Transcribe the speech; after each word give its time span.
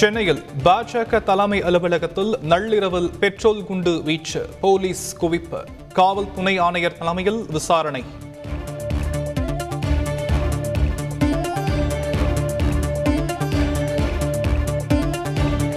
சென்னையில் 0.00 0.40
பாஜக 0.64 1.18
தலைமை 1.28 1.58
அலுவலகத்தில் 1.68 2.32
நள்ளிரவில் 2.50 3.08
பெட்ரோல் 3.20 3.62
குண்டு 3.68 3.92
வீச்சு 4.06 4.42
போலீஸ் 4.60 5.04
குவிப்பு 5.20 5.60
காவல் 5.98 6.28
துணை 6.34 6.58
ஆணையர் 6.58 6.96
தலைமையில் 6.98 7.38
விசாரணை. 7.56 8.02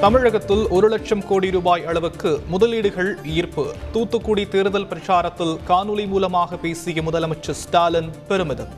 தமிழகத்தில் 0.01 0.67
ஒரு 0.67 0.89
லட்சம் 0.89 1.25
கோடி 1.25 1.51
ரூபாய் 1.51 1.85
அளவுக்கு 1.85 2.33
முதலீடுகள் 2.47 3.11
ஈர்ப்பு. 3.37 3.65
தூத்துக்குடி 3.91 4.47
தேர்தல் 4.47 4.87
பிரச்சாரத்தில் 4.87 5.55
காணொலி 5.67 6.07
மூலமாக 6.07 6.57
பேசிய 6.57 7.01
முதலமைச்சர் 7.01 7.59
ஸ்டாலின் 7.63 8.11
பெருமிதம். 8.27 8.73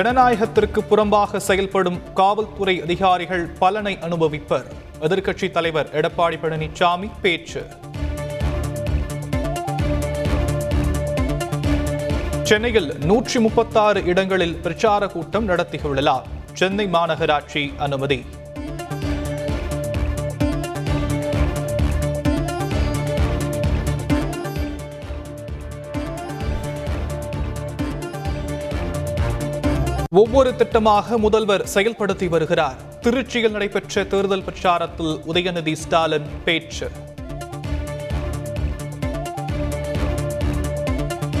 ஜனநாயகத்திற்கு 0.00 0.82
புறம்பாக 0.90 1.36
செயல்படும் 1.36 2.12
காவல்துறை 2.12 2.82
அதிகாரிகள் 2.82 3.46
பலனை 3.46 3.98
அனுபவிப்பர். 4.00 4.64
எதிர்க்கட்சித் 5.00 5.50
தலைவர் 5.50 5.88
எடப்பாடி 6.00 6.38
பழனிசாமி 6.42 7.10
பேச்சு. 7.22 7.66
சென்னையில் 12.42 12.96
நூற்றி 13.04 13.40
முப்பத்தாறு 13.40 14.04
இடங்களில் 14.04 14.54
பிரச்சார 14.54 15.06
கூட்டம் 15.06 15.48
நடத்தியுள்ளார். 15.48 16.22
சென்னை 16.52 16.86
மாநகராட்சி 16.86 17.78
அனுமதி. 17.78 18.24
ஒவ்வொரு 30.14 30.50
திட்டமாக 30.50 31.16
முதல்வர் 31.16 31.68
செயல்படுத்தி 31.74 32.28
வருகிறார். 32.28 32.76
திருச்சியில் 33.00 33.50
நடைபெற்ற 33.50 34.04
தேர்தல் 34.04 34.42
பிரச்சாரத்தில் 34.42 35.20
உதயநிதி 35.32 35.72
ஸ்டாலின் 35.72 36.26
பேச்சு. 36.44 36.90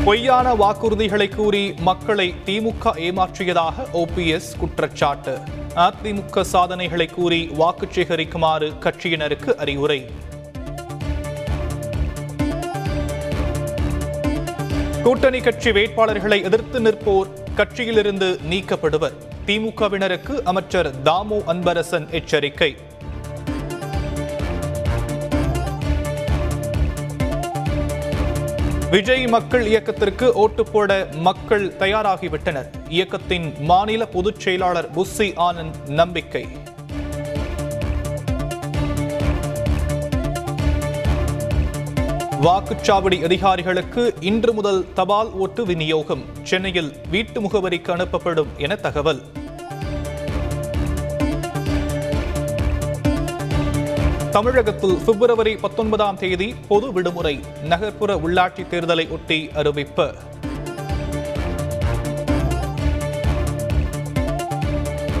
பொய்யான 0.04 0.54
வாக்குறுதிகளை 0.54 1.34
கூறி 1.34 1.74
மக்களை 1.78 2.34
திமுக 2.46 2.94
ஏமாற்றியதாக 3.08 3.86
ஓபிஎஸ் 3.92 4.56
குற்றச்சாட்டு. 4.58 5.38
அதிமுக 5.74 6.40
சாதனைகளை 6.40 7.06
கூறி 7.06 7.46
வாக்கு 7.46 7.86
சேகரிக்குமாறு 7.86 8.72
கட்சியினருக்கு 8.80 9.54
அறிவுரை. 9.54 10.10
கூட்டணி 15.02 15.40
கட்சி 15.40 15.70
வேட்பாளர்களை 15.70 16.42
எதிர்த்து 16.42 16.80
நிற்போர் 16.80 17.39
கட்சியிலிருந்து 17.60 18.38
நீக்கப்படுவர். 18.50 19.12
திமுகவினருக்கு 19.46 20.42
அமைச்சர் 20.42 21.02
தாமு 21.02 21.42
அன்பரசன் 21.46 22.10
எச்சரிக்கை. 22.10 22.76
விஜய் 28.90 29.26
மக்கள் 29.26 29.66
இயக்கத்திற்கு 29.66 30.32
ஓட்டு 30.32 30.64
போட 30.64 31.08
மக்கள் 31.12 31.72
தயாராகிவிட்டனர். 31.78 32.70
இயக்கத்தின் 32.88 33.54
மாநில 33.60 34.06
பொதுச் 34.06 34.40
செயலாளர் 34.40 34.90
புஸ்ஸி 34.92 35.32
ஆனந்த் 35.36 35.88
நம்பிக்கை. 35.88 36.46
வாக்குச்சாவடி 42.42 43.24
அதிகாரிகளுக்கு 43.24 44.14
இன்று 44.20 44.52
முதல் 44.52 44.92
தபால் 44.92 45.30
ஓட்டு 45.30 45.66
விநியோகம். 45.66 46.24
சென்னையில் 46.42 46.92
வீட்டு 47.10 47.40
முகவரிக்கு 47.40 47.90
அனுப்பப்படும் 47.96 48.46
என 48.56 48.74
தகவல். 48.74 49.22
தமிழகத்தில் 54.30 54.98
பிப்ரவரி 55.06 55.56
பத்தொன்பதாம் 55.56 56.16
தேதி 56.16 56.54
பொது 56.68 56.92
விடுமுறை. 56.92 57.40
நகர்ப்புற 57.64 58.14
உள்ளாட்சி 58.16 58.66
தேர்தலை 58.70 59.10
ஒட்டி 59.10 59.50
அறிவிப்பு. 59.54 60.14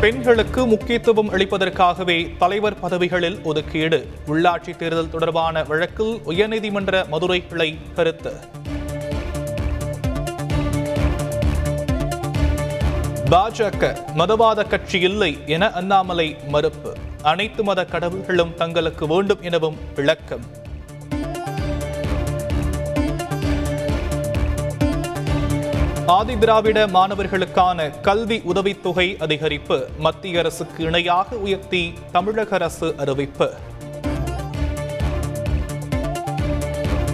பெண்களுக்கு 0.00 0.66
முக்கியத்துவம் 0.66 1.32
அளிப்பதற்காகவே 1.32 2.36
தலைவர் 2.38 2.80
பதவிகளில் 2.80 3.42
ஒதுக்கீடு. 3.42 4.06
உள்ளாட்சி 4.26 4.76
தேர்தல் 4.76 5.10
தொடர்பான 5.10 5.62
வழக்கில் 5.62 6.20
உயர்நீதிமன்ற 6.26 7.08
மதுரை 7.08 7.46
கிளை 7.46 7.78
கருத்து. 7.94 8.32
பாஜக 13.30 13.96
மதவாத 14.16 14.68
கட்சி 14.68 15.00
இல்லை 15.00 15.38
என 15.46 15.72
அண்ணாமலை 15.72 16.36
மறுப்பு. 16.48 16.96
அனைத்து 17.22 17.64
மத 17.64 17.86
கடவுள்களும் 17.92 18.54
தங்களுக்கு 18.54 19.06
வேண்டும் 19.06 19.40
எனவும் 19.40 19.76
விளக்கம். 19.94 20.59
ஆதி 26.10 26.38
திராவிட 26.38 26.86
மாணவர்களுக்கான 26.86 28.00
கல்வி 28.00 28.42
உதவித்தொகை 28.44 29.16
அதிகரிப்பு 29.20 29.76
மத்திய 29.98 30.38
அரசுக்கு 30.38 30.84
இணையாக 30.84 31.36
உயர்த்தி 31.36 31.92
தமிழக 32.12 32.54
அரசு 32.54 32.94
அறிவிப்பு. 32.96 33.48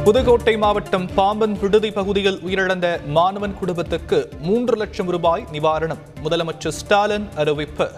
புதுக்கோட்டை 0.05 0.57
மாவட்டம் 0.57 1.15
பாம்பன் 1.15 1.59
விடுதி 1.61 1.91
பகுதியில் 1.91 2.41
உயிரிழந்த 2.47 3.07
மாணவன் 3.07 3.59
குடும்பத்துக்கு 3.59 4.31
மூன்று 4.41 4.77
லட்சம் 4.77 5.09
ரூபாய் 5.09 5.47
நிவாரணம். 5.53 6.03
முதலமைச்சர் 6.25 6.77
ஸ்டாலின் 6.81 7.29
அறிவிப்பு. 7.37 7.91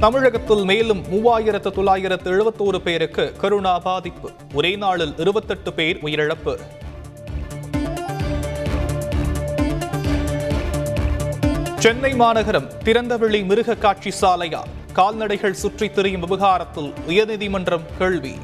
தமிழகத்தில் 0.00 0.64
மேலும் 0.64 1.04
மூவாயிரத்து 1.04 1.70
தொள்ளாயிரத்து 1.70 2.30
எழுபத்தோரு 2.30 2.78
பேருக்கு 2.78 3.32
கருணா 3.40 3.78
பாதிப்பு. 3.78 4.30
ஒரே 4.54 4.76
நாளில் 4.76 5.14
இருபத்தெட்டு 5.16 5.72
பேர் 5.72 5.98
உயிரிழப்பு. 6.02 6.56
சென்னை 11.78 12.14
மாநகரம் 12.14 12.70
திறந்தவெளி 12.84 13.44
மிருக 13.44 13.74
காட்சி 13.74 14.10
சாலையா 14.20 14.62
கால்நடைகள் 14.92 15.54
சுற்றித் 15.54 15.94
திரியும் 15.94 16.20
விவகாரத்தில் 16.20 16.94
உயர்நீதிமன்றம் 17.08 17.86
கேள்வி. 17.98 18.34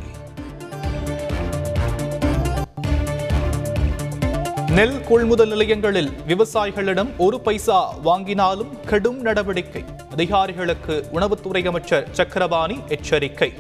நெல் 4.75 5.01
கொள்முதல் 5.01 5.49
நிலையங்களில் 5.49 6.11
விவசாயிகளிடம் 6.29 7.09
ஒரு 7.17 7.41
பைசா 7.41 7.99
வாங்கினாலும் 8.05 8.85
கடும் 8.87 9.21
நடவடிக்கை. 9.21 9.85
அதிகாரிகளுக்கு 10.11 11.07
உணவுத்துறை 11.13 11.67
அமைச்சர் 11.67 12.09
சக்கரபாணி 12.11 12.81
எச்சரிக்கை. 12.89 13.53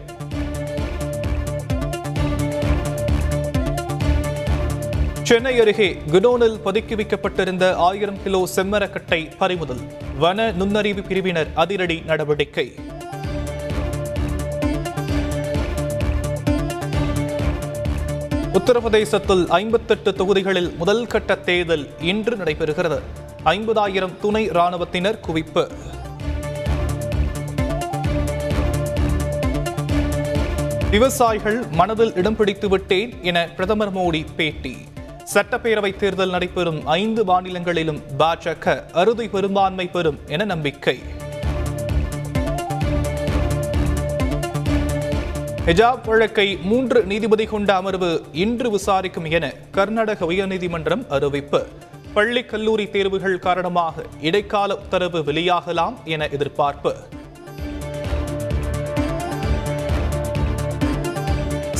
சென்னை 5.22 5.60
அருகே 5.60 5.96
குடோனில் 6.12 6.58
பதுக்கி 6.64 6.96
வைக்கப்பட்டிருந்த 6.96 7.76
ஆயிரம் 7.76 8.22
கிலோ 8.22 8.48
செம்மரக்கட்டை 8.56 9.36
பறிமுதல். 9.38 9.80
வன 10.18 10.50
நுண்ணறிவு 10.50 11.02
பிரிவினர் 11.02 11.48
அதிரடி 11.54 12.02
நடவடிக்கை. 12.06 12.74
உத்தரப்பிரதேசத்தில் 18.62 19.48
ஐம்பத்தெட்டு 19.48 20.14
தொகுதிகளில் 20.14 20.76
முதல் 20.76 21.06
கட்ட 21.06 21.34
தேர்தல் 21.34 21.88
இன்று 22.00 22.36
நடைபெறுகிறது. 22.36 22.98
ஐம்பதாயிரம் 23.44 24.20
துணை 24.20 24.50
ராணுவத்தினர் 24.50 25.18
குவிப்பு. 25.26 25.70
விவசாயிகள் 30.90 31.64
மனதில் 31.70 32.14
இடம் 32.14 32.36
பிடித்து 32.36 32.68
விட்டேன் 32.68 33.22
என 33.22 33.48
பிரதமர் 33.56 33.94
மோடி 33.94 34.26
பேட்டி. 34.36 34.76
சட்டப்பேரவை 35.34 35.96
தேர்தல் 35.96 36.30
நடைபெறும் 36.30 36.86
ஐந்து 36.86 37.24
மாநிலங்களிலும் 37.24 38.00
பாஜக 38.18 38.90
அறுதி 38.92 39.28
பெரும்பான்மை 39.28 39.86
பெறும் 39.86 40.18
என 40.26 40.44
நம்பிக்கை. 40.44 40.98
ஹிஜாப் 45.66 46.04
வழக்கை 46.04 46.56
மூன்று 46.56 47.04
நீதிபதி 47.04 47.44
கொண்ட 47.44 47.74
அமர்வு 47.74 48.22
இன்று 48.32 48.70
விசாரிக்கும் 48.70 49.24
என 49.24 49.52
கர்நாடக 49.70 50.24
உயர்நீதிமன்றம் 50.24 51.06
அறிவிப்பு. 51.08 51.66
பள்ளி 52.14 52.44
கல்லூரி 52.44 52.90
தேர்வுகள் 52.90 53.38
காரணமாக 53.38 54.02
இடைக்கால 54.20 54.76
உத்தரவு 54.76 55.18
வெளியாகலாம் 55.18 55.94
என 56.04 56.28
எதிர்பார்ப்பு. 56.28 56.96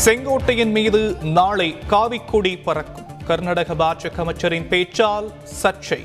செங்கோட்டையின் 0.05 0.71
மீது 0.71 1.17
நாளை 1.23 1.77
காவிக்கொடி 1.91 2.63
பறக்கும். 2.63 3.07
கர்நாடக 3.27 3.75
பாஜக 3.75 4.17
அமைச்சரின் 4.17 4.69
பேச்சால் 4.69 5.33
சர்ச்சை. 5.63 6.01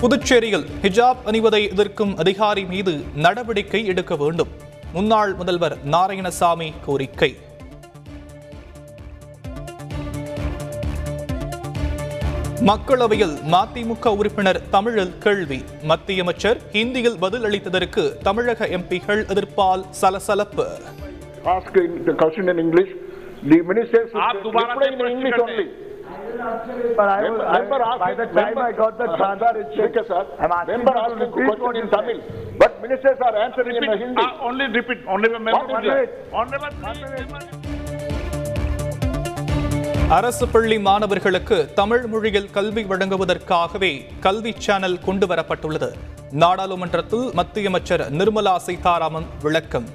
புதுச்சேரியில் 0.00 0.64
ஹிஜாப் 0.82 1.20
அணிவதை 1.26 1.60
எதிர்க்கும் 1.70 2.12
அதிகாரி 2.16 2.62
மீது 2.64 2.92
நடவடிக்கை 3.16 3.80
எடுக்க 3.86 4.16
வேண்டும் 4.16 4.50
முன்னாள் 4.92 5.32
முதல்வர் 5.34 5.76
நாராயணசாமி 5.84 6.68
கோரிக்கை 6.84 7.30
மக்களவையில் 12.62 13.34
மதிமுக 13.50 14.12
உறுப்பினர் 14.16 14.60
தமிழில் 14.70 15.14
கேள்வி 15.18 15.58
மத்திய 15.82 16.22
அமைச்சர் 16.22 16.60
ஹிந்தியில் 16.72 17.18
பதில் 17.18 17.44
அளித்ததற்கு 17.44 18.04
தமிழக 18.22 18.68
எம்பிகள் 18.78 19.24
எதிர்ப்பால் 19.26 19.84
சலசலப்பு 20.02 20.68
Ask 21.46 21.74
the 22.04 22.14
question 22.14 22.48
in 22.48 22.58
English. 22.58 22.88
The 23.44 23.58
minister 23.62 24.00
should. 24.10 25.85
But 26.38 27.08
I, 27.08 27.22
Member, 27.22 27.44
member 27.50 27.78
I, 27.78 27.88
asked, 27.88 28.00
by 28.00 28.14
the 28.14 28.26
time 28.28 28.58
I 28.58 28.72
got 28.72 28.98
the 28.98 29.06
sir, 29.16 29.52
it's 29.56 29.78
okay, 29.78 30.04
sir. 30.06 30.22
I'm 30.38 30.52
asking 30.52 30.74
Member 30.74 30.94
asking 30.96 31.20
repeat 31.26 31.46
question 31.50 31.76
in 31.76 31.88
Tamil, 31.88 32.18
but 32.58 32.80
ministers 32.82 33.18
are 33.20 33.36
answering 33.36 33.74
in 33.74 33.82
Repeat, 33.84 34.02
Hindi. 34.02 34.22
uh, 34.22 34.48
only 34.48 34.66
repeat, 34.70 35.00
only 35.08 35.28
member. 35.30 35.52
One 35.54 35.84
minute. 35.84 36.12
Honorable, 36.32 36.74
please, 36.82 37.52
அரசு 40.16 40.44
பள்ளி 40.46 40.76
மாணவர்களுக்கு 40.78 41.56
தமிழ் 41.74 42.04
மொழியில் 42.06 42.50
கல்வி 42.50 42.82
வழங்குவதற்காகவே 42.84 43.90
கல்வி 44.26 44.52
channel 44.66 44.98
கொண்டு 45.06 45.26
வரப்பட்டுள்ளது 45.26 45.88
நாடாளுமன்றத்தில் 46.42 47.26
மத்திய 47.40 47.70
அமைச்சர் 47.72 48.04
நிர்மலா 48.18 48.56
சீதாராமன் 48.66 49.26
விளக்கம் 49.46 49.88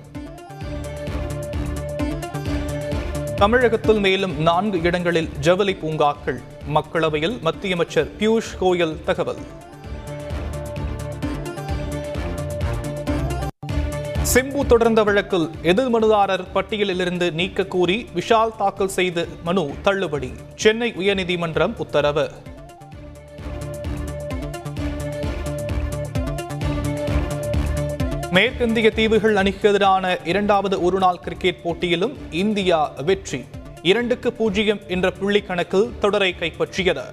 தமிழகத்தில் 3.42 4.00
மேலும் 4.00 4.42
நான்கு 4.42 4.82
இடங்களில் 4.82 5.30
ஜவுளி 5.40 5.74
பூங்காக்கள் 5.74 6.40
மக்களவையில் 6.74 7.40
மத்திய 7.40 7.74
அமைச்சர் 7.74 8.10
பியூஷ் 8.20 8.52
கோயல் 8.60 8.94
தகவல். 9.04 9.40
சிம்பு 14.34 14.66
தொடர்ந்த 14.66 15.04
வழக்கில் 15.04 15.50
எதிர் 15.62 15.92
மனுதாரர் 15.94 16.46
பட்டியலிலிருந்து 16.54 17.32
நீக்க 17.32 17.64
கோரி 17.64 18.08
விஷால் 18.16 18.56
தாக்கல் 18.58 18.94
செய்த 18.98 19.26
மனு 19.44 19.72
தள்ளுபடி. 19.82 20.32
சென்னை 20.56 20.94
உயர்நீதிமன்றம் 20.98 21.76
உத்தரவு. 21.78 22.32
மேற்கிந்திய 28.32 28.90
தீவுகள் 28.92 29.36
அணிக்கு 29.36 29.70
எதிரான 29.70 30.18
இரண்டாவது 30.24 30.84
ஒருநாள் 30.84 31.20
கிரிக்கெட் 31.20 31.62
போட்டியிலும் 31.62 32.18
இந்தியா 32.32 32.88
வெற்றி. 33.06 33.44
இரண்டுக்கு 33.82 34.34
பூஜ்ஜியம் 34.34 34.80
என்ற 34.88 35.12
புள்ளி 35.12 35.42
கணக்கில் 35.42 35.92
தொடரை 36.00 36.36
கைப்பற்றியது. 36.40 37.04